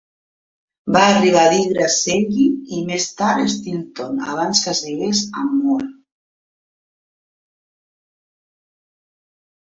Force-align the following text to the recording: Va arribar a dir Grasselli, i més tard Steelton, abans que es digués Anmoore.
Va 0.93 1.01
arribar 1.07 1.41
a 1.47 1.49
dir 1.55 1.65
Grasselli, 1.73 2.45
i 2.77 2.79
més 2.87 3.03
tard 3.19 3.51
Steelton, 3.55 4.17
abans 4.35 4.61
que 4.63 4.73
es 4.75 4.81
digués 4.85 5.21
Anmoore. 5.41 5.89